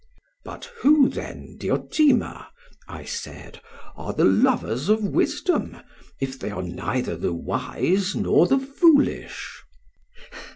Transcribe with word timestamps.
'But 0.43 0.65
who 0.81 1.09
then, 1.09 1.57
Diotima,' 1.59 2.49
I 2.87 3.03
said, 3.05 3.61
'are 3.95 4.13
the 4.13 4.23
lovers 4.25 4.89
of 4.89 5.03
wisdom, 5.03 5.77
if 6.19 6.39
they 6.39 6.49
are 6.49 6.63
neither 6.63 7.15
the 7.15 7.33
wise 7.35 8.15
nor 8.15 8.47
the 8.47 8.57
foolish?' 8.57 9.61